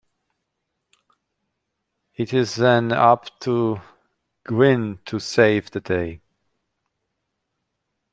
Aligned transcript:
It 2.15 2.33
is 2.33 2.55
then 2.55 2.91
up 2.91 3.39
to 3.41 3.81
Gwyn 4.43 4.97
to 5.05 5.19
save 5.19 5.69
the 5.69 5.79
day. 5.79 6.21